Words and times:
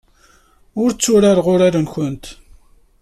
Ur 0.81 0.89
tturareɣ 0.93 1.47
urar-nwent. 1.53 2.25